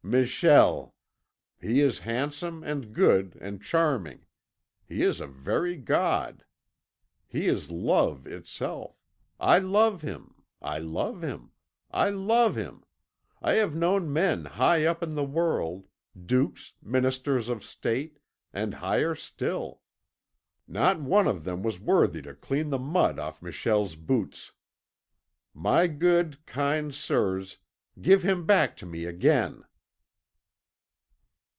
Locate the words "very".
5.27-5.77